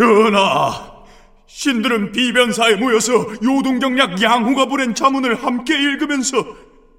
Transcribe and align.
전하, 0.00 0.94
신들은 1.46 2.12
비변사에 2.12 2.76
모여서 2.76 3.12
요동경약 3.44 4.22
양호가 4.22 4.64
보낸 4.64 4.94
자문을 4.94 5.44
함께 5.44 5.74
읽으면서 5.74 6.42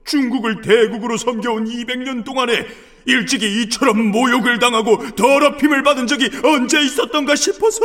중국을 0.06 0.62
대국으로 0.62 1.18
섬겨온 1.18 1.66
200년 1.66 2.24
동안에 2.24 2.64
일찍이 3.06 3.64
이처럼 3.64 4.12
모욕을 4.12 4.60
당하고 4.60 5.16
더럽힘을 5.16 5.82
받은 5.82 6.06
적이 6.06 6.30
언제 6.44 6.80
있었던가 6.80 7.36
싶어서 7.36 7.80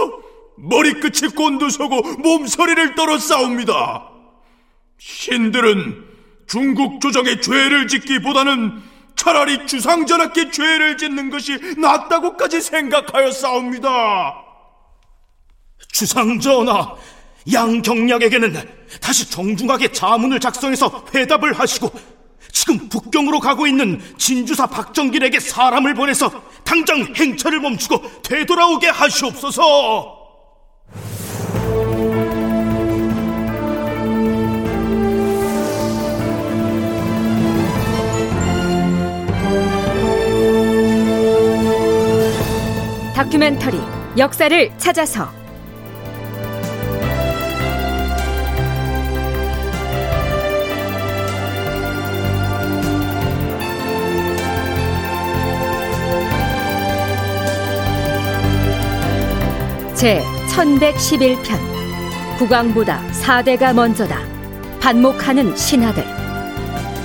머리끝이 0.58 1.33
곤두서고 1.35 2.03
몸서리를 2.19 2.94
떨어 2.94 3.17
싸웁니다. 3.17 4.10
신들은 4.98 6.04
중국 6.46 7.01
조정의 7.01 7.40
죄를 7.40 7.88
짓기보다는 7.88 8.83
차라리 9.17 9.67
주상전하께 9.67 10.51
죄를 10.51 10.98
짓는 10.98 11.30
것이 11.30 11.58
낫다고까지 11.78 12.60
생각하여 12.60 13.30
싸웁니다. 13.30 14.46
주상전하, 15.92 16.95
양경략에게는 17.52 18.55
다시 19.01 19.30
정중하게 19.30 19.92
자문을 19.92 20.41
작성해서 20.41 21.05
회답을 21.15 21.59
하시고 21.59 21.91
지금 22.52 22.88
북경으로 22.88 23.41
가고 23.41 23.66
있는 23.66 24.01
진주사 24.19 24.66
박정길에게 24.66 25.41
사람을 25.41 25.95
보내서 25.95 26.30
당장 26.64 27.14
행차를 27.14 27.61
멈추고 27.61 28.23
되돌아오게 28.23 28.88
하시옵소서. 28.88 30.16
다큐멘터리 43.14 43.78
역사를 44.19 44.78
찾아서 44.78 45.36
제 59.97 60.20
1111편. 60.50 61.56
국왕보다 62.36 63.00
사대가 63.14 63.72
먼저다. 63.72 64.19
반목하는 64.78 65.56
신하들. 65.56 66.05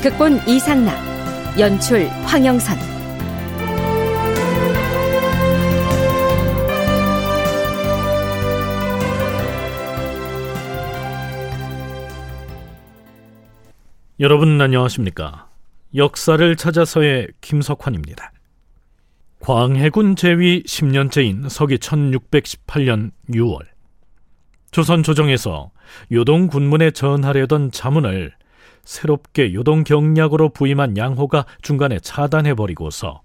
극본 0.03 0.45
이상락. 0.45 0.93
연출 1.57 2.09
황영선. 2.25 2.77
여러분 14.19 14.59
안녕하십니까? 14.59 15.47
역사를 15.95 16.55
찾아서의 16.57 17.29
김석환입니다 17.39 18.30
광해군 19.41 20.15
제위 20.15 20.61
10년째인 20.61 21.49
서기 21.49 21.77
1618년 21.77 23.09
6월 23.31 23.61
조선 24.69 25.01
조정에서 25.01 25.71
요동 26.11 26.45
군문에 26.45 26.91
전하려던 26.91 27.71
자문을 27.71 28.33
새롭게 28.83 29.55
요동 29.55 29.83
경략으로 29.83 30.49
부임한 30.49 30.95
양호가 30.95 31.45
중간에 31.63 31.99
차단해버리고서 31.99 33.23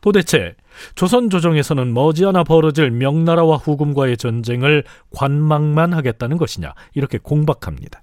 도대체 0.00 0.56
조선 0.96 1.30
조정에서는 1.30 1.94
머지않아 1.94 2.42
벌어질 2.42 2.90
명나라와 2.90 3.58
후금과의 3.58 4.16
전쟁을 4.16 4.82
관망만 5.14 5.92
하겠다는 5.92 6.36
것이냐 6.36 6.74
이렇게 6.94 7.18
공박합니다. 7.18 8.02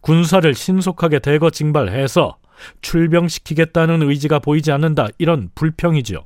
군사를 0.00 0.52
신속하게 0.54 1.18
대거 1.20 1.50
징발해서 1.50 2.38
출병시키겠다는 2.80 4.02
의지가 4.02 4.38
보이지 4.38 4.72
않는다 4.72 5.08
이런 5.18 5.50
불평이죠. 5.54 6.24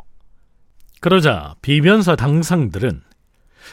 그러자 1.00 1.54
비변사 1.62 2.14
당상들은 2.16 3.02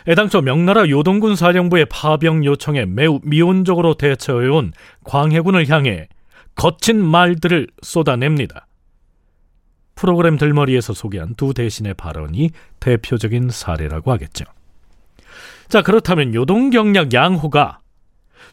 애당초 0.08 0.42
명나라 0.42 0.90
요동군 0.90 1.36
사령부의 1.36 1.88
파병 1.90 2.46
요청에 2.46 2.86
매우 2.86 3.20
미온적으로 3.24 3.96
대처해온 3.96 4.74
광해군을 5.04 5.70
향해 5.70 6.08
거친 6.56 7.04
말들을 7.04 7.68
쏟아냅니다. 7.82 8.68
프로그램 9.96 10.38
들머리에서 10.38 10.94
소개한 10.94 11.36
두 11.36 11.54
대신의 11.54 11.96
발언이 11.96 12.52
대표적인 12.80 13.50
사례라고 13.50 14.12
하겠죠. 14.12 14.46
자, 15.68 15.82
그렇다면 15.82 16.34
요동 16.34 16.70
경략 16.70 17.14
양호가 17.14 17.80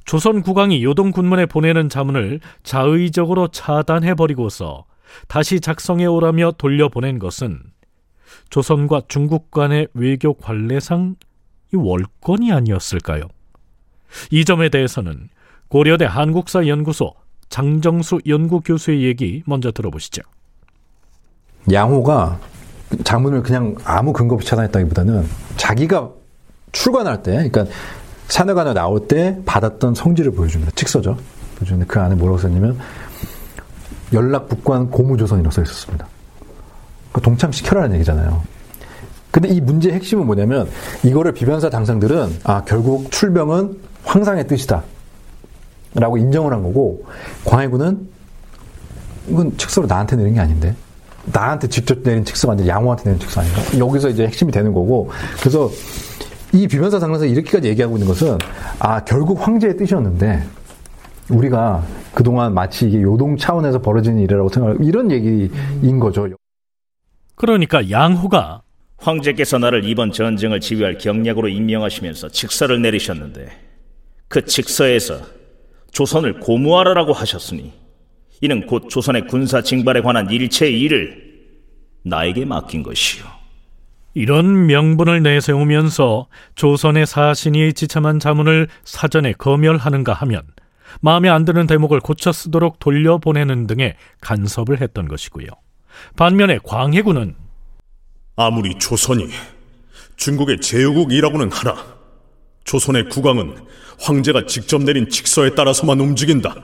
조선 0.05 0.43
국왕이 0.43 0.83
요동 0.85 1.11
군문에 1.11 1.47
보내는 1.47 1.89
자문을 1.89 2.41
자의적으로 2.63 3.49
차단해 3.49 4.15
버리고서 4.15 4.85
다시 5.29 5.61
작성해 5.61 6.07
오라며 6.07 6.53
돌려보낸 6.59 7.19
것은 7.19 7.61
조선과 8.51 9.03
중국 9.09 9.51
간의 9.51 9.89
외교 9.95 10.35
관례상 10.35 11.17
이 11.73 11.77
월권이 11.77 12.53
아니었을까요? 12.53 13.23
이 14.31 14.45
점에 14.45 14.69
대해서는 14.69 15.29
고려대 15.69 16.05
한국사 16.05 16.67
연구소 16.67 17.15
장정수 17.49 18.21
연구교수의 18.27 19.03
얘기 19.03 19.43
먼저 19.47 19.71
들어보시죠. 19.71 20.23
양호가 21.73 22.39
장문을 23.05 23.43
그냥 23.43 23.75
아무 23.85 24.13
근거 24.13 24.35
없이 24.35 24.49
차단했다기보다는 24.49 25.27
자기가 25.57 26.11
출관할 26.73 27.23
때, 27.23 27.49
그러니까 27.49 27.67
사내관에 28.29 28.73
나올 28.75 29.07
때 29.07 29.39
받았던 29.45 29.95
성질을 29.95 30.33
보여줍니다. 30.33 30.73
직서죠. 30.75 31.17
보여주는데 31.59 31.87
그 31.87 32.01
안에 32.01 32.15
뭐라고 32.15 32.39
썼냐면 32.39 32.79
연락 34.13 34.49
북관 34.49 34.91
고무조선이라고 34.91 35.53
써 35.53 35.63
있었습니다. 35.63 36.07
그 37.13 37.21
동참시켜라는 37.21 37.95
얘기잖아요. 37.97 38.43
근데 39.31 39.49
이 39.49 39.61
문제의 39.61 39.95
핵심은 39.95 40.27
뭐냐면 40.27 40.69
이거를 41.03 41.33
비변사 41.33 41.69
당상들은 41.69 42.41
아 42.45 42.63
결국 42.65 43.11
출병은 43.11 43.79
황상의 44.05 44.47
뜻이다. 44.47 44.83
라고 45.95 46.19
인정을 46.19 46.53
한 46.53 46.63
거고 46.63 47.05
광해군은 47.45 48.09
이건 49.29 49.57
직서로 49.57 49.87
나한테 49.87 50.17
내린 50.17 50.35
게 50.35 50.41
아닌데 50.41 50.75
나한테 51.27 51.69
직접 51.69 52.03
내린 52.03 52.25
직서가 52.25 52.53
아니라 52.53 52.69
양호한테 52.69 53.05
내린 53.05 53.21
직서 53.21 53.41
아닌가? 53.41 53.63
여기서 53.79 54.09
이제 54.09 54.27
핵심이 54.27 54.51
되는 54.53 54.73
거고 54.73 55.11
그래서 55.41 55.71
이 56.55 56.69
비변사 56.69 57.01
장면에서 57.01 57.27
이렇게까지 57.27 57.69
얘기하고 57.69 57.97
있는 57.97 58.07
것은 58.07 58.39
아 58.79 59.05
결국 59.05 59.45
황제의 59.45 59.77
뜻이었는데 59.77 60.45
우리가 61.29 61.85
그동안 62.15 62.55
마치 62.55 62.87
이게 62.87 63.03
요동 63.03 63.37
차원에서 63.37 63.83
벌어진 63.83 64.21
일이라고 64.21 64.49
생각하고 64.49 64.85
이런 64.85 65.11
얘기인 65.11 65.99
거죠. 65.99 66.29
그러니까 67.35 67.91
양호가 67.91 68.63
황제께서 68.99 69.59
나를 69.59 69.85
이번 69.85 70.13
전쟁을 70.13 70.61
지휘할 70.61 70.99
경략으로 70.99 71.49
임명하시면서 71.49 72.29
직서를 72.29 72.81
내리셨는데 72.83 73.49
그 74.29 74.45
직서에서 74.45 75.23
조선을 75.91 76.39
고무하라라고 76.39 77.13
하셨으니 77.13 77.73
이는 78.41 78.67
곧 78.67 78.89
조선의 78.89 79.27
군사 79.27 79.61
징발에 79.61 80.03
관한 80.03 80.31
일체의 80.31 80.81
일을 80.81 81.25
나에게 82.05 82.45
맡긴 82.45 82.85
것이요. 82.85 83.44
이런 84.15 84.67
명분을 84.67 85.23
내세우면서 85.23 86.29
조선의 86.55 87.05
사신이 87.07 87.73
지참한 87.75 88.21
자문을 88.21 88.69
사전에 88.85 89.33
검열하는가 89.33 90.13
하면 90.13 90.43
마음에 91.01 91.29
안 91.29 91.45
드는 91.45 91.67
대목을 91.67 92.01
고쳐 92.01 92.31
쓰도록 92.31 92.79
돌려보내는 92.79 93.67
등의 93.67 93.97
간섭을 94.21 94.81
했던 94.81 95.09
것이고요. 95.09 95.47
반면에 96.17 96.59
광해군은 96.63 97.35
아무리 98.37 98.79
조선이 98.79 99.29
중국의 100.17 100.61
제후국이라고는 100.61 101.51
하나 101.51 101.77
조선의 102.63 103.09
국왕은 103.09 103.57
황제가 104.01 104.47
직접 104.47 104.83
내린 104.83 105.09
직서에 105.09 105.55
따라서만 105.55 106.01
움직인다. 106.01 106.55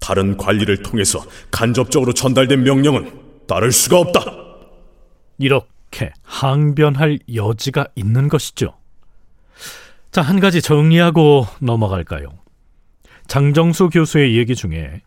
다른 0.00 0.36
관리를 0.36 0.82
통해서 0.82 1.24
간접적으로 1.50 2.12
전달된 2.12 2.62
명령은 2.62 3.10
따를 3.48 3.72
수가 3.72 3.98
없다. 3.98 4.24
이렇게 5.38 5.75
이렇게 5.90 6.12
항변할 6.22 7.18
여지가 7.34 7.86
있는 7.94 8.28
것이죠. 8.28 8.74
자, 10.10 10.22
한 10.22 10.40
가지 10.40 10.62
정리하고 10.62 11.46
넘어갈까요? 11.60 12.28
장정수 13.26 13.90
교수의 13.90 14.36
얘기 14.36 14.54
중에 14.54 15.02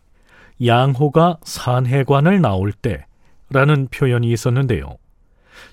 양호가 0.64 1.38
산해관을 1.42 2.40
나올 2.40 2.72
때라는 2.72 3.88
표현이 3.90 4.30
있었는데요. 4.30 4.96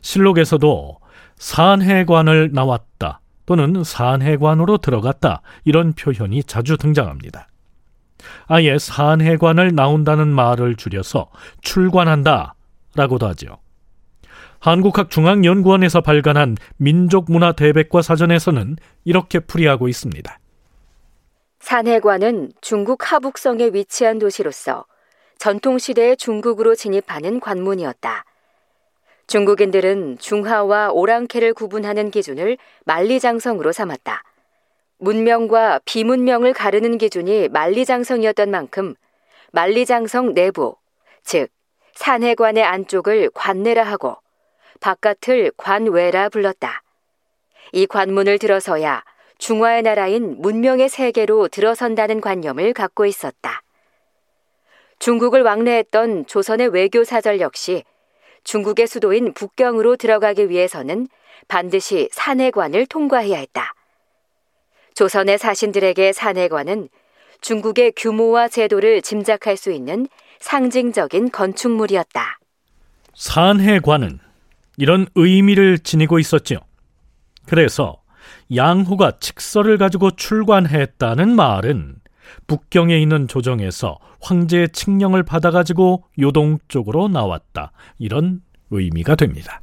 실록에서도 0.02 0.98
산해관을 1.36 2.52
나왔다 2.54 3.22
또는 3.46 3.84
산해관으로 3.84 4.78
들어갔다 4.78 5.42
이런 5.66 5.94
표현이 5.94 6.44
자주 6.44 6.78
등장합니다. 6.78 7.48
아예 8.48 8.78
산해관을 8.78 9.76
나온다는 9.76 10.28
말을 10.30 10.76
줄여서 10.76 11.30
출관한다 11.62 12.56
라고도 12.96 13.28
하죠. 13.28 13.60
한국학중앙연구원에서 14.60 16.02
발간한 16.02 16.58
민족문화 16.78 17.54
대백과 17.54 18.02
사전에서는 18.02 18.78
이렇게 19.06 19.40
풀이하고 19.40 19.88
있습니다. 19.88 20.40
산해관은 21.60 22.52
중국 22.62 23.12
하북성에 23.12 23.72
위치한 23.74 24.20
도시로서 24.20 24.86
전통시대의 25.38 26.18
중국으로 26.18 26.76
진입하는 26.76 27.40
관문이었다. 27.40 28.26
중국인들은 29.28 30.18
중하와 30.20 30.92
오랑캐를 30.92 31.54
구분하는 31.54 32.12
기준을 32.12 32.58
만리장성으로 32.86 33.72
삼았다. 33.74 34.24
문명과 35.00 35.82
비문명을 35.86 36.54
가르는 36.54 36.98
기준이 36.98 37.50
만리장성이었던 37.50 38.50
만큼 38.50 38.96
만리장성 39.52 40.34
내부, 40.34 40.76
즉 41.24 41.50
산해관의 41.96 42.64
안쪽을 42.64 43.30
관내라 43.34 43.84
하고 43.84 44.18
바깥을 44.80 45.52
관외라 45.58 46.30
불렀다. 46.30 46.84
이 47.72 47.86
관문을 47.86 48.40
들어서야 48.40 49.04
중화의 49.38 49.84
나라인 49.84 50.42
문명의 50.42 50.90
세계로 50.90 51.48
들어선다는 51.48 52.22
관념을 52.22 52.74
갖고 52.74 53.06
있었다. 53.06 53.62
중국을 55.00 55.44
왕래했던 55.44 56.26
조선의 56.26 56.70
외교 56.70 57.04
사절 57.04 57.40
역시 57.40 57.84
중국의 58.44 58.88
수도인 58.88 59.34
북경으로 59.34 59.96
들어가기 59.98 60.50
위해서는 60.50 61.08
반드시 61.48 62.10
산해관을 62.12 62.88
통과해야 62.88 63.38
했다. 63.38 63.74
조선의 64.96 65.38
사신들에게 65.38 66.14
산해관은 66.14 66.90
중국의 67.42 67.94
규모와 67.96 68.48
제도를 68.48 69.02
짐작할 69.04 69.58
수 69.58 69.72
있는 69.72 70.08
상징적인 70.40 71.32
건축물이었다. 71.32 72.40
산해관은 73.14 74.20
이런 74.78 75.08
의미를 75.16 75.80
지니고 75.80 76.20
있었지요. 76.20 76.60
그래서 77.46 78.02
양호가 78.56 79.20
칙서를 79.20 79.78
가지고 79.78 80.12
출관했다는 80.12 81.36
말은 81.36 81.96
북경에 82.46 82.98
있는 82.98 83.28
조정에서 83.28 84.00
황제의 84.22 84.70
칙령을 84.70 85.24
받아가지고 85.24 86.04
요동 86.20 86.58
쪽으로 86.68 87.08
나왔다. 87.08 87.72
이런 87.98 88.42
의미가 88.70 89.16
됩니다. 89.16 89.62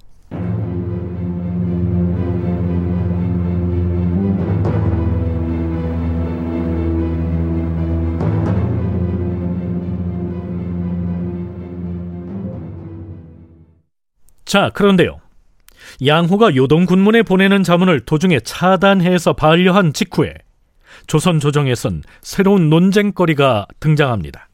자, 14.54 14.70
그런데요. 14.72 15.20
양호가 16.06 16.54
요동 16.54 16.86
군문에 16.86 17.24
보내는 17.24 17.64
자문을 17.64 18.04
도중에 18.04 18.38
차단해서 18.38 19.32
반려한 19.32 19.92
직후에 19.92 20.32
조선 21.08 21.40
조정에선 21.40 22.04
새로운 22.20 22.70
논쟁거리가 22.70 23.66
등장합니다. 23.80 24.48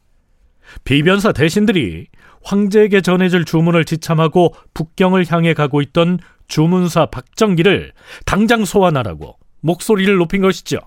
비변사 0.85 1.31
대신들이 1.31 2.07
황제에게 2.41 3.01
전해질 3.01 3.45
주문을 3.45 3.85
지참하고 3.85 4.55
북경을 4.73 5.31
향해 5.31 5.53
가고 5.53 5.83
있던 5.83 6.17
주문사 6.47 7.05
박정기를 7.05 7.91
당장 8.25 8.65
소환하라고 8.65 9.37
목소리를 9.59 10.15
높인 10.15 10.41
것이죠. 10.41 10.79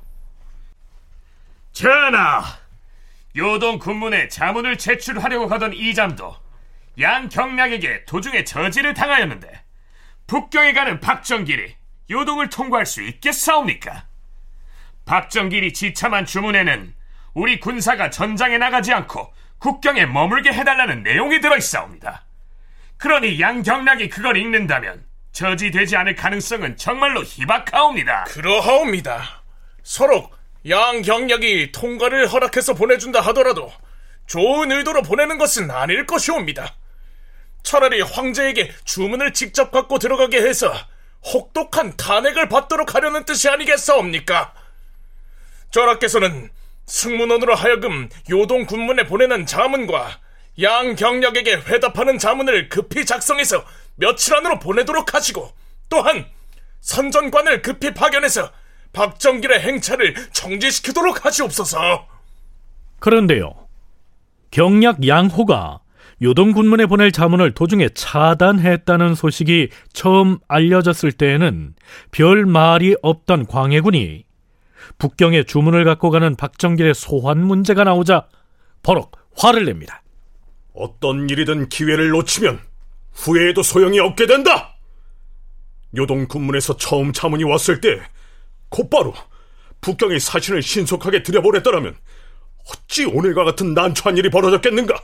전하, 1.70 2.42
요동 3.36 3.78
군문에 3.78 4.26
자문을 4.26 4.76
제출하려고 4.76 5.46
가던 5.46 5.72
이잠도 5.72 6.42
양경량에게 6.98 8.04
도중에 8.04 8.44
저지를 8.44 8.94
당하였는데 8.94 9.64
북경에 10.26 10.72
가는 10.72 11.00
박정길이 11.00 11.76
요동을 12.10 12.50
통과할 12.50 12.86
수 12.86 13.02
있겠사옵니까? 13.02 14.06
박정길이 15.04 15.72
지참한 15.72 16.24
주문에는 16.24 16.94
우리 17.34 17.60
군사가 17.60 18.10
전장에 18.10 18.58
나가지 18.58 18.92
않고 18.92 19.32
국경에 19.58 20.06
머물게 20.06 20.52
해달라는 20.52 21.02
내용이 21.02 21.40
들어있사옵니다. 21.40 22.24
그러니 22.96 23.40
양경락이 23.40 24.08
그걸 24.08 24.36
읽는다면 24.36 25.04
저지되지 25.32 25.96
않을 25.96 26.14
가능성은 26.14 26.76
정말로 26.76 27.22
희박하옵니다. 27.22 28.24
그러하옵니다. 28.24 29.42
서로 29.82 30.30
양경락이 30.68 31.72
통과를 31.72 32.28
허락해서 32.28 32.74
보내준다 32.74 33.20
하더라도 33.20 33.70
좋은 34.26 34.72
의도로 34.72 35.02
보내는 35.02 35.36
것은 35.36 35.70
아닐 35.70 36.06
것이옵니다. 36.06 36.74
차라리 37.64 38.00
황제에게 38.00 38.70
주문을 38.84 39.32
직접 39.32 39.72
갖고 39.72 39.98
들어가게 39.98 40.36
해서 40.38 40.72
혹독한 41.24 41.96
탄핵을 41.96 42.48
받도록 42.48 42.94
하려는 42.94 43.24
뜻이 43.24 43.48
아니겠사옵니까? 43.48 44.54
전하께서는 45.70 46.50
승문원으로 46.86 47.54
하여금 47.54 48.08
요동 48.30 48.66
군문에 48.66 49.06
보내는 49.06 49.46
자문과 49.46 50.20
양 50.62 50.94
경력에게 50.94 51.56
회답하는 51.56 52.18
자문을 52.18 52.68
급히 52.68 53.04
작성해서 53.04 53.64
며칠 53.96 54.36
안으로 54.36 54.58
보내도록 54.58 55.14
하시고 55.14 55.50
또한 55.88 56.26
선전관을 56.80 57.62
급히 57.62 57.94
파견해서 57.94 58.52
박정길의 58.92 59.60
행차를 59.60 60.14
정지시키도록 60.32 61.24
하시옵소서. 61.24 62.06
그런데요. 63.00 63.66
경략 64.50 65.06
양호가 65.06 65.80
요동 66.24 66.52
군문에 66.52 66.86
보낼 66.86 67.12
자문을 67.12 67.52
도중에 67.52 67.90
차단했다는 67.90 69.14
소식이 69.14 69.68
처음 69.92 70.38
알려졌을 70.48 71.12
때에는 71.12 71.74
별 72.12 72.46
말이 72.46 72.96
없던 73.02 73.46
광해군이 73.46 74.24
북경에 74.96 75.42
주문을 75.42 75.84
갖고 75.84 76.08
가는 76.10 76.34
박정길의 76.34 76.94
소환 76.94 77.44
문제가 77.44 77.84
나오자 77.84 78.26
버럭 78.82 79.12
화를 79.36 79.66
냅니다. 79.66 80.02
어떤 80.72 81.28
일이든 81.28 81.68
기회를 81.68 82.08
놓치면 82.08 82.58
후회해도 83.12 83.62
소용이 83.62 84.00
없게 84.00 84.26
된다. 84.26 84.78
요동 85.94 86.26
군문에서 86.26 86.78
처음 86.78 87.12
자문이 87.12 87.44
왔을 87.44 87.82
때 87.82 88.00
곧바로 88.70 89.12
북경의 89.82 90.20
사신을 90.20 90.62
신속하게 90.62 91.22
들여보냈더라면 91.22 91.94
어찌 92.70 93.04
오늘과 93.04 93.44
같은 93.44 93.74
난처한 93.74 94.16
일이 94.16 94.30
벌어졌겠는가? 94.30 94.94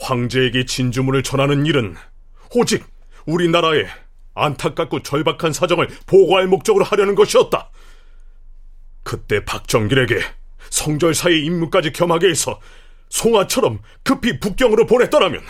황제에게 0.00 0.64
진주문을 0.64 1.22
전하는 1.22 1.66
일은 1.66 1.96
오직 2.54 2.84
우리나라의 3.26 3.86
안타깝고 4.34 5.02
절박한 5.02 5.52
사정을 5.52 5.88
보고할 6.06 6.46
목적으로 6.46 6.84
하려는 6.84 7.14
것이었다. 7.14 7.70
그때 9.02 9.44
박정길에게 9.44 10.20
성절사의 10.70 11.44
임무까지 11.44 11.92
겸하게 11.92 12.28
해서 12.28 12.60
송아처럼 13.08 13.80
급히 14.02 14.38
북경으로 14.38 14.86
보냈더라면 14.86 15.42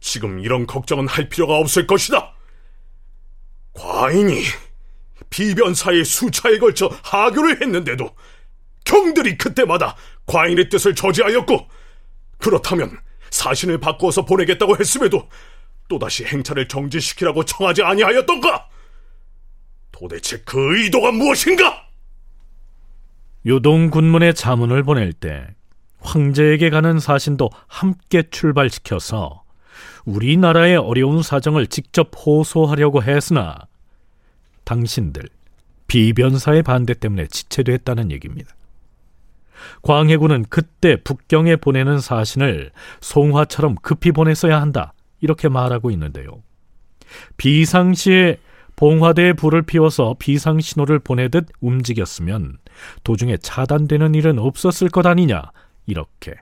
지금 0.00 0.40
이런 0.40 0.66
걱정은 0.66 1.06
할 1.06 1.28
필요가 1.28 1.56
없을 1.56 1.86
것이다. 1.86 2.34
과인이 3.74 4.42
비변사의 5.30 6.04
수차에 6.04 6.58
걸쳐 6.58 6.88
하교를 7.02 7.60
했는데도 7.60 8.14
경들이 8.84 9.36
그때마다 9.36 9.96
과인의 10.26 10.68
뜻을 10.68 10.94
저지하였고 10.94 11.68
그렇다면 12.38 12.98
사신을 13.38 13.78
바꾸어서 13.78 14.24
보내겠다고 14.24 14.76
했음에도 14.78 15.28
또다시 15.88 16.24
행차를 16.24 16.68
정지시키라고 16.68 17.44
청하지 17.44 17.82
아니하였던가? 17.82 18.68
도대체 19.92 20.42
그 20.44 20.78
의도가 20.78 21.12
무엇인가? 21.12 21.88
요동 23.46 23.90
군문의 23.90 24.34
자문을 24.34 24.82
보낼 24.82 25.12
때 25.12 25.46
황제에게 26.00 26.70
가는 26.70 26.98
사신도 26.98 27.50
함께 27.66 28.24
출발시켜서 28.30 29.42
우리나라의 30.04 30.76
어려운 30.76 31.22
사정을 31.22 31.68
직접 31.68 32.10
호소하려고 32.14 33.02
했으나 33.02 33.56
당신들 34.64 35.22
비변사의 35.86 36.62
반대 36.62 36.94
때문에 36.94 37.26
지체됐다는 37.28 38.10
얘기입니다. 38.12 38.57
광해군은 39.82 40.46
그때 40.48 40.96
북경에 41.02 41.56
보내는 41.56 42.00
사신을 42.00 42.70
송화처럼 43.00 43.76
급히 43.82 44.12
보냈어야 44.12 44.60
한다. 44.60 44.94
이렇게 45.20 45.48
말하고 45.48 45.90
있는데요. 45.90 46.42
비상시에 47.36 48.38
봉화대에 48.76 49.32
불을 49.32 49.62
피워서 49.62 50.14
비상 50.18 50.60
신호를 50.60 51.00
보내듯 51.00 51.48
움직였으면 51.60 52.58
도중에 53.02 53.38
차단되는 53.38 54.14
일은 54.14 54.38
없었을 54.38 54.88
것 54.88 55.04
아니냐. 55.04 55.50
이렇게 55.86 56.34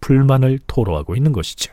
불만을 0.00 0.58
토로하고 0.66 1.14
있는 1.14 1.32
것이죠. 1.32 1.72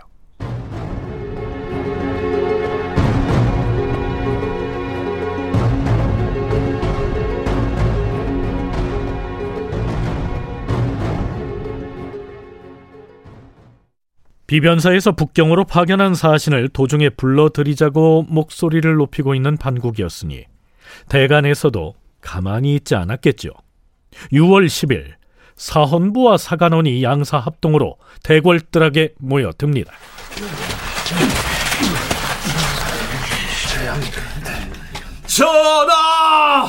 비변사에서 14.48 15.14
북경으로 15.14 15.66
파견한 15.66 16.14
사신을 16.14 16.70
도중에 16.70 17.10
불러들이자고 17.10 18.26
목소리를 18.30 18.94
높이고 18.96 19.34
있는 19.34 19.58
반국이었으니 19.58 20.46
대간에서도 21.10 21.96
가만히 22.22 22.76
있지 22.76 22.96
않았겠죠. 22.96 23.50
6월 24.32 24.68
10일 24.68 25.14
사헌부와 25.56 26.38
사간원이 26.38 27.02
양사 27.04 27.38
합동으로 27.40 27.98
대궐뜰하게 28.24 29.16
모여듭니다. 29.18 29.94
전하! 35.28 36.68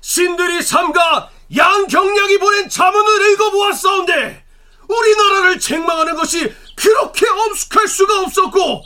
신들이 0.00 0.62
삼가 0.62 1.30
양경량이 1.54 2.38
보낸 2.38 2.68
자문을 2.68 3.32
읽어보았사온데 3.32 4.44
우리나라를 4.88 5.58
책망하는 5.58 6.14
것이 6.14 6.52
그렇게 6.76 7.26
엄숙할 7.28 7.88
수가 7.88 8.20
없었고 8.20 8.84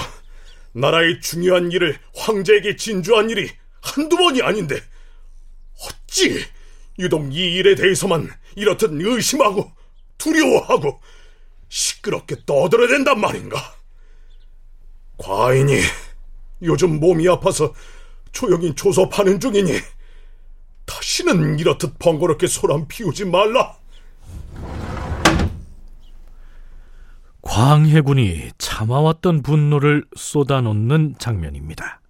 나라의 0.73 1.19
중요한 1.21 1.71
일을 1.71 1.99
황제에게 2.15 2.75
진주한 2.75 3.29
일이 3.29 3.49
한두 3.81 4.15
번이 4.15 4.41
아닌데 4.41 4.81
어찌 6.11 6.45
유독 6.99 7.33
이 7.33 7.55
일에 7.55 7.73
대해서만 7.73 8.29
이렇듯 8.55 8.91
의심하고 8.93 9.71
두려워하고 10.17 10.99
시끄럽게 11.69 12.35
떠들어댄단 12.45 13.19
말인가? 13.19 13.57
과인이 15.17 15.79
요즘 16.63 16.99
몸이 16.99 17.27
아파서 17.29 17.73
조용히 18.33 18.75
조섭하는 18.75 19.39
중이니 19.39 19.71
다시는 20.85 21.57
이렇듯 21.59 21.97
번거롭게 21.97 22.47
소란 22.47 22.87
피우지 22.89 23.25
말라. 23.25 23.77
광해군이 27.41 28.51
참아왔던 28.57 29.43
분노를 29.43 30.05
쏟아놓는 30.15 31.15
장면입니다. 31.17 32.01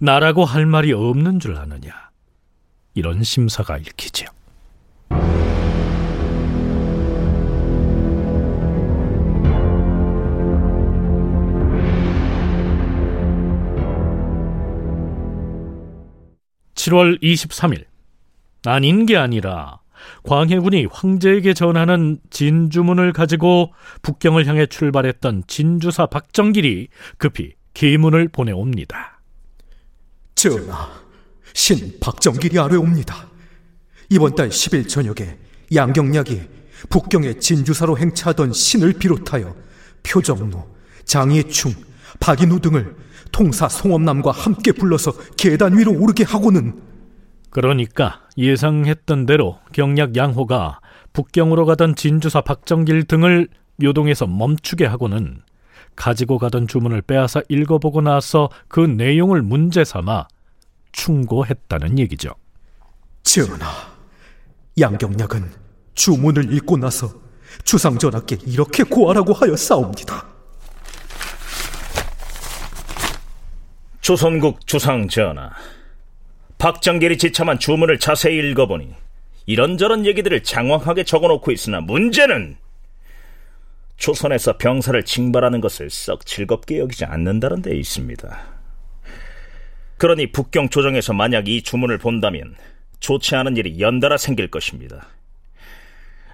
나라고 0.00 0.44
할 0.44 0.66
말이 0.66 0.92
없는 0.92 1.38
줄 1.38 1.56
아느냐. 1.56 2.09
이런 3.00 3.22
심사가 3.22 3.78
읽히죠. 3.78 4.26
7월 16.74 17.22
23일 17.22 17.84
아닌 18.66 19.06
게 19.06 19.16
아니라 19.16 19.80
광해군이 20.24 20.86
황제에게 20.90 21.54
전하는 21.54 22.18
진주문을 22.28 23.14
가지고 23.14 23.72
북경을 24.02 24.46
향해 24.46 24.66
출발했던 24.66 25.44
진주사 25.46 26.06
박정길이 26.06 26.88
급히 27.16 27.54
기문을 27.72 28.28
보내옵니다. 28.28 29.22
전하, 30.34 30.90
신 31.54 31.98
박정길이 32.00 32.58
아뢰옵니다. 32.58 33.28
이번 34.08 34.34
달 34.34 34.48
10일 34.48 34.88
저녁에 34.88 35.38
양경약이 35.74 36.42
북경의 36.88 37.40
진주사로 37.40 37.98
행차하던 37.98 38.52
신을 38.52 38.94
비롯하여 38.94 39.54
표정로, 40.02 40.68
장예충, 41.04 41.72
박인우 42.18 42.60
등을 42.60 42.96
통사 43.32 43.68
송엄남과 43.68 44.30
함께 44.30 44.72
불러서 44.72 45.12
계단 45.36 45.78
위로 45.78 45.92
오르게 45.92 46.24
하고는 46.24 46.80
그러니까 47.50 48.22
예상했던 48.38 49.26
대로 49.26 49.58
경략 49.72 50.16
양호가 50.16 50.80
북경으로 51.12 51.66
가던 51.66 51.96
진주사 51.96 52.40
박정길 52.42 53.04
등을 53.04 53.48
묘동에서 53.76 54.26
멈추게 54.26 54.86
하고는 54.86 55.42
가지고 55.96 56.38
가던 56.38 56.68
주문을 56.68 57.02
빼앗아 57.02 57.42
읽어보고 57.48 58.00
나서 58.00 58.48
그 58.68 58.80
내용을 58.80 59.42
문제 59.42 59.84
삼아 59.84 60.28
충고했다는 60.92 61.98
얘기죠. 61.98 62.34
전하, 63.22 63.66
양경략은 64.78 65.50
주문을 65.94 66.52
읽고 66.54 66.76
나서 66.78 67.12
주상 67.64 67.98
전하께 67.98 68.38
이렇게 68.46 68.82
고하라고 68.82 69.32
하여 69.32 69.56
싸웁니다. 69.56 70.26
조선국 74.00 74.66
주상 74.66 75.08
전하, 75.08 75.50
박정길이 76.58 77.18
지참한 77.18 77.58
주문을 77.58 77.98
자세히 77.98 78.38
읽어보니 78.50 78.94
이런저런 79.46 80.06
얘기들을 80.06 80.42
장황하게 80.42 81.04
적어놓고 81.04 81.50
있으나 81.52 81.80
문제는 81.80 82.56
조선에서 83.96 84.56
병사를 84.56 85.04
징발하는 85.04 85.60
것을 85.60 85.90
썩 85.90 86.24
즐겁게 86.24 86.78
여기지 86.78 87.04
않는다는 87.04 87.60
데 87.60 87.76
있습니다. 87.76 88.59
그러니 90.00 90.32
북경 90.32 90.70
조정에서 90.70 91.12
만약 91.12 91.46
이 91.46 91.60
주문을 91.60 91.98
본다면 91.98 92.56
좋지 93.00 93.36
않은 93.36 93.58
일이 93.58 93.80
연달아 93.80 94.16
생길 94.16 94.50
것입니다. 94.50 95.08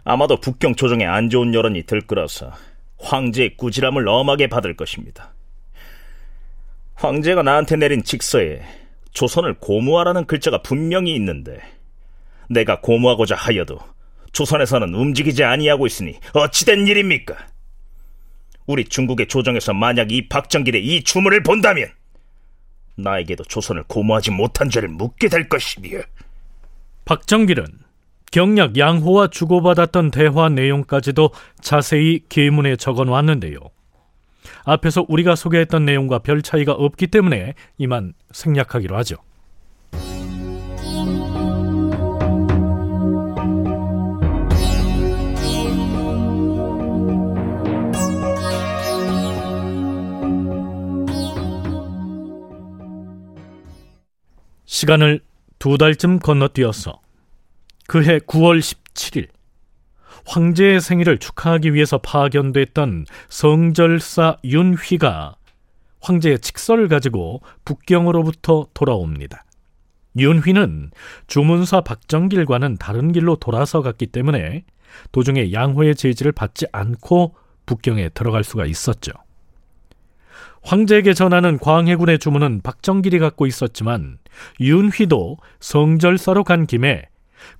아마도 0.04 0.36
북경 0.36 0.76
조정에 0.76 1.04
안 1.04 1.30
좋은 1.30 1.52
여론이 1.52 1.82
들끓어서 1.82 2.52
황제의 2.98 3.56
꾸지람을 3.56 4.06
엄하게 4.06 4.46
받을 4.46 4.76
것입니다. 4.76 5.34
황제가 6.94 7.42
나한테 7.42 7.74
내린 7.74 8.04
직서에 8.04 8.62
조선을 9.10 9.54
고무하라는 9.54 10.26
글자가 10.26 10.62
분명히 10.62 11.16
있는데 11.16 11.58
내가 12.48 12.80
고무하고자 12.80 13.34
하여도 13.34 13.80
조선에서는 14.30 14.94
움직이지 14.94 15.42
아니하고 15.42 15.88
있으니 15.88 16.20
어찌된 16.34 16.86
일입니까? 16.86 17.34
우리 18.68 18.84
중국의 18.84 19.26
조정에서 19.26 19.74
만약 19.74 20.12
이 20.12 20.28
박정길의 20.28 20.86
이 20.86 21.02
주문을 21.02 21.42
본다면 21.42 21.88
나에게도 22.96 23.44
조선을 23.44 23.84
고무하지 23.84 24.30
못한 24.30 24.70
죄를 24.70 24.88
묻게 24.88 25.28
될 25.28 25.48
것이며 25.48 26.00
박정길은 27.04 27.66
경략 28.32 28.76
양호와 28.76 29.28
주고받았던 29.28 30.10
대화 30.10 30.48
내용까지도 30.48 31.30
자세히 31.60 32.20
계문에 32.28 32.76
적어 32.76 33.04
놨는데요. 33.04 33.58
앞에서 34.64 35.04
우리가 35.08 35.36
소개했던 35.36 35.84
내용과 35.84 36.18
별 36.20 36.42
차이가 36.42 36.72
없기 36.72 37.06
때문에 37.06 37.54
이만 37.78 38.14
생략하기로 38.32 38.96
하죠. 38.98 39.16
시간을 54.66 55.20
두 55.58 55.78
달쯤 55.78 56.18
건너뛰어서 56.18 57.00
그해 57.86 58.18
9월 58.18 58.58
17일 58.58 59.28
황제의 60.26 60.80
생일을 60.80 61.18
축하하기 61.18 61.72
위해서 61.72 61.98
파견됐던 61.98 63.06
성절사 63.28 64.38
윤휘가 64.44 65.36
황제의 66.00 66.40
칙서를 66.40 66.88
가지고 66.88 67.42
북경으로부터 67.64 68.66
돌아옵니다. 68.74 69.44
윤휘는 70.18 70.90
주문사 71.26 71.82
박정길과는 71.82 72.76
다른 72.78 73.12
길로 73.12 73.36
돌아서 73.36 73.82
갔기 73.82 74.06
때문에 74.06 74.64
도중에 75.12 75.52
양호의 75.52 75.94
제지를 75.94 76.32
받지 76.32 76.66
않고 76.72 77.34
북경에 77.66 78.10
들어갈 78.10 78.44
수가 78.44 78.66
있었죠. 78.66 79.12
황제에게 80.66 81.14
전하는 81.14 81.58
광해군의 81.58 82.18
주문은 82.18 82.60
박정길이 82.60 83.20
갖고 83.20 83.46
있었지만 83.46 84.18
윤휘도 84.58 85.36
성절사로 85.60 86.42
간 86.42 86.66
김에 86.66 87.04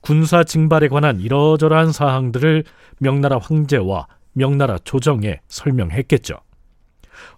군사 0.00 0.42
징발에 0.42 0.88
관한 0.88 1.20
이러저러한 1.20 1.92
사항들을 1.92 2.64
명나라 2.98 3.38
황제와 3.38 4.08
명나라 4.32 4.78
조정에 4.78 5.40
설명했겠죠. 5.46 6.34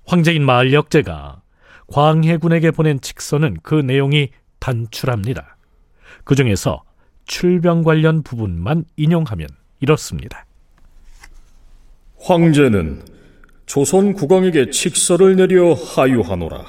황제인 0.07 0.43
마을역제가 0.43 1.43
광해군에게 1.89 2.71
보낸 2.71 2.99
직서는 3.03 3.59
그 3.63 3.75
내용이 3.75 4.31
단출합니다. 4.61 5.59
그 6.25 6.35
중에서 6.35 6.83
출병 7.27 7.83
관련 7.83 8.23
부분만 8.23 8.87
인용하면 8.97 9.49
이렇습니다. 9.81 10.47
황제는 12.21 13.18
조선 13.69 14.15
국왕에게 14.15 14.71
칙서를 14.71 15.37
내려 15.37 15.75
하유하노라. 15.75 16.65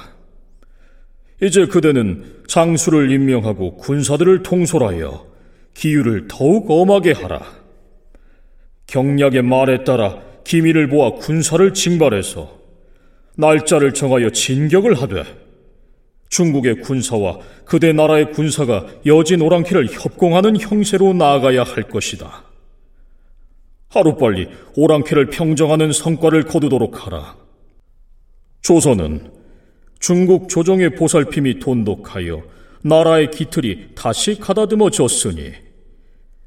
이제 1.42 1.64
그대는 1.64 2.42
장수를 2.46 3.10
임명하고 3.10 3.78
군사들을 3.78 4.42
통솔하여 4.42 5.26
기율을 5.72 6.28
더욱 6.28 6.70
엄하게 6.70 7.12
하라. 7.12 7.40
경략의 8.86 9.40
말에 9.42 9.82
따라 9.84 10.20
기밀을 10.44 10.88
보아 10.88 11.12
군사를 11.12 11.72
징발해서 11.72 12.60
날짜를 13.34 13.94
정하여 13.94 14.28
진격을 14.28 15.00
하되 15.00 15.24
중국의 16.28 16.82
군사와 16.82 17.38
그대 17.64 17.94
나라의 17.94 18.32
군사가 18.32 18.86
여진 19.06 19.40
오랑캐를 19.40 19.86
협공하는 19.90 20.60
형세로 20.60 21.14
나아가야 21.14 21.62
할 21.62 21.84
것이다. 21.84 22.49
하루빨리 23.90 24.48
오랑캐를 24.76 25.26
평정하는 25.30 25.92
성과를 25.92 26.44
거두도록 26.44 27.06
하라. 27.06 27.36
조선은 28.62 29.32
중국 29.98 30.48
조정의 30.48 30.94
보살핌이 30.94 31.58
돈독하여 31.58 32.42
나라의 32.82 33.30
기틀이 33.30 33.94
다시 33.94 34.38
가다듬어졌으니 34.38 35.52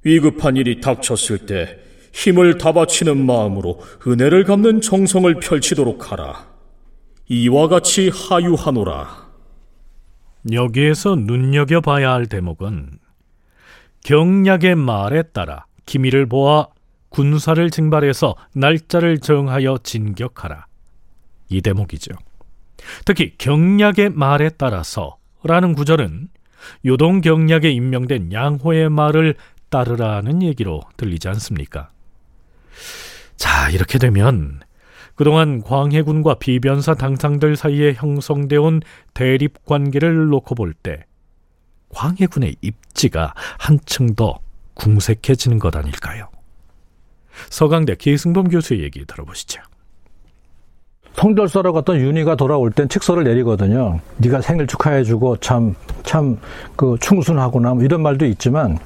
위급한 0.03 0.55
일이 0.57 0.79
닥쳤을 0.81 1.45
때 1.45 1.77
힘을 2.13 2.57
다 2.57 2.71
바치는 2.71 3.25
마음으로 3.25 3.81
은혜를 4.07 4.45
갚는 4.45 4.81
정성을 4.81 5.33
펼치도록 5.39 6.11
하라. 6.11 6.47
이와 7.27 7.67
같이 7.67 8.09
하유하노라. 8.09 9.23
여기에서 10.51 11.15
눈여겨봐야 11.15 12.11
할 12.11 12.25
대목은 12.25 12.99
경략의 14.05 14.75
말에 14.75 15.23
따라 15.33 15.65
기밀을 15.85 16.25
보아 16.25 16.67
군사를 17.13 17.69
징발해서 17.69 18.35
날짜를 18.55 19.19
정하여 19.19 19.77
진격하라. 19.83 20.65
이 21.49 21.61
대목이죠. 21.61 22.11
특히 23.05 23.35
경략의 23.37 24.09
말에 24.13 24.49
따라서 24.49 25.17
라는 25.43 25.75
구절은 25.75 26.29
요동 26.85 27.21
경략에 27.21 27.69
임명된 27.69 28.33
양호의 28.33 28.89
말을 28.89 29.35
따르라는 29.69 30.41
얘기로 30.41 30.81
들리지 30.97 31.27
않습니까? 31.29 31.89
자, 33.35 33.69
이렇게 33.69 33.99
되면 33.99 34.61
그동안 35.15 35.61
광해군과 35.61 36.35
비변사 36.35 36.95
당상들 36.95 37.55
사이에 37.55 37.93
형성되어 37.93 38.61
온 38.61 38.81
대립 39.13 39.63
관계를 39.65 40.29
놓고 40.29 40.55
볼 40.55 40.73
때 40.73 41.05
광해군의 41.89 42.55
입지가 42.61 43.35
한층 43.59 44.15
더 44.15 44.39
궁색해지는 44.73 45.59
것 45.59 45.75
아닐까요? 45.75 46.29
서강대 47.49 47.95
기승범 47.95 48.49
교수의 48.49 48.81
얘기 48.83 49.05
들어보시죠. 49.05 49.61
성절사로 51.13 51.73
갔던 51.73 51.97
윤희가 51.97 52.35
돌아올 52.35 52.71
땐 52.71 52.89
칙서를 52.89 53.23
내리거든요. 53.23 53.99
네가 54.17 54.41
생일 54.41 54.65
축하해주고 54.67 55.37
참 55.37 55.75
참 56.03 56.37
그 56.75 56.97
충순하구나 56.99 57.73
뭐 57.75 57.83
이런 57.83 58.01
말도 58.01 58.25
있지만 58.25 58.77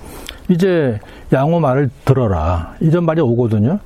이제 0.49 0.99
양호 1.33 1.59
말을 1.59 1.89
들어라 2.05 2.75
이런 2.79 3.05
말이 3.05 3.21
오거든요. 3.21 3.79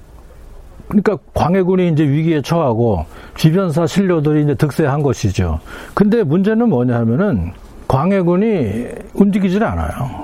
그러니까 0.87 1.17
광해군이 1.33 1.89
이제 1.89 2.03
위기에 2.03 2.41
처하고 2.41 3.05
주변사 3.35 3.87
신료들이 3.87 4.43
이제 4.43 4.55
득세한 4.55 5.01
것이죠. 5.01 5.59
근데 5.93 6.23
문제는 6.23 6.67
뭐냐 6.69 6.95
하면은 6.97 7.53
광해군이 7.87 8.85
움직이질 9.13 9.63
않아요. 9.63 10.20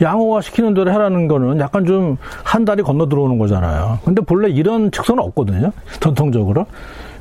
양호화 0.00 0.40
시키는 0.40 0.74
대로 0.74 0.90
해라는 0.90 1.28
거는 1.28 1.60
약간 1.60 1.84
좀 1.86 2.16
한 2.54 2.64
달이 2.64 2.82
건너 2.82 3.08
들어오는 3.08 3.38
거잖아요. 3.38 3.98
근데 4.04 4.22
본래 4.22 4.48
이런 4.48 4.90
측선은 4.92 5.22
없거든요. 5.22 5.72
전통적으로. 6.00 6.66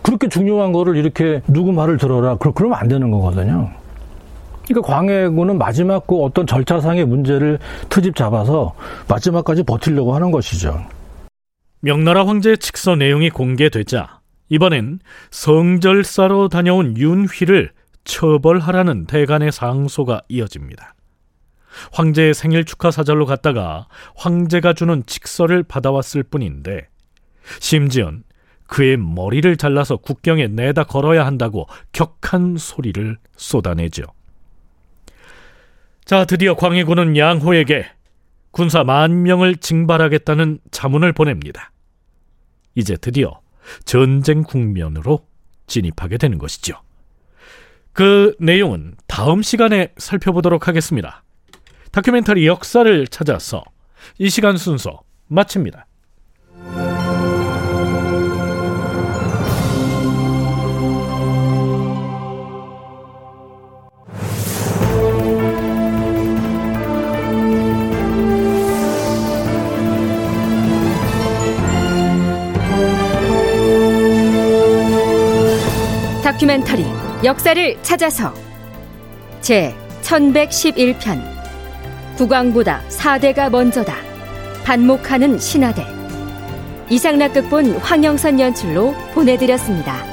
그렇게 0.04 0.28
중요한 0.28 0.72
거를 0.74 0.96
이렇게 0.96 1.42
누구 1.48 1.72
말을 1.72 1.98
들어라. 1.98 2.38
그러면 2.38 2.78
안 2.78 2.88
되는 2.88 3.10
거거든요. 3.10 3.72
그러니까 4.68 4.94
광해군은 4.94 5.58
마지막 5.58 6.06
그 6.06 6.22
어떤 6.22 6.46
절차상의 6.46 7.06
문제를 7.06 7.60
트집 7.90 8.16
잡아서 8.16 8.74
마지막까지 9.08 9.64
버틸려고 9.64 10.14
하는 10.14 10.32
것이죠. 10.32 10.86
명나라 11.80 12.28
황제의 12.28 12.60
칙서 12.60 12.96
내용이 12.96 13.30
공개되자 13.30 14.20
이번엔 14.50 15.00
성절사로 15.32 16.48
다녀온 16.50 16.96
윤휘를 16.96 17.72
처벌하라는 18.04 19.06
대간의 19.06 19.52
상소가 19.52 20.22
이어집니다. 20.30 20.94
황제의 21.92 22.34
생일 22.34 22.66
축하 22.66 22.92
사절로 22.92 23.26
갔다가 23.26 23.88
황제가 24.16 24.74
주는 24.74 25.04
칙서를 25.06 25.64
받아왔을 25.64 26.24
뿐인데 26.24 26.88
심지언 27.60 28.24
그의 28.68 28.98
머리를 28.98 29.56
잘라서 29.58 29.98
국경에 29.98 30.48
내다 30.48 30.84
걸어야 30.84 31.26
한다고 31.26 31.68
격한 31.92 32.58
소리를 32.58 33.18
쏟아내죠. 33.36 34.04
자, 36.06 36.26
드디어 36.26 36.56
광해군은 36.56 37.16
양호에게 37.16 37.86
군사 38.52 38.84
만 38.84 39.24
명을 39.24 39.58
징발하겠다는 39.58 40.60
자문을 40.72 41.14
보냅니다. 41.14 41.72
이제 42.76 42.98
드디어 42.98 43.42
전쟁 43.86 44.44
국면으로 44.44 45.26
진입하게 45.68 46.18
되는 46.18 46.38
것이죠. 46.38 46.82
그 47.94 48.36
내용은 48.40 48.96
다음 49.08 49.42
시간에 49.42 49.94
살펴보도록 49.98 50.68
하겠습니다. 50.68 51.24
다큐멘터리 51.94 52.48
역사를 52.48 53.08
찾아서 53.08 53.64
이 54.18 54.28
시간 54.28 54.58
순서 54.58 55.02
마칩니다. 55.28 55.86
다큐멘터리 76.24 76.86
역사를 77.24 77.78
찾아서 77.84 78.34
제 79.42 79.76
1111편 80.02 81.33
국왕보다 82.18 82.82
사대가 82.90 83.50
먼저다 83.50 83.96
반목하는 84.64 85.40
신하들 85.40 85.84
이상락극본 86.90 87.78
황영선 87.78 88.40
연출로 88.40 88.94
보내드렸습니다. 89.14 90.13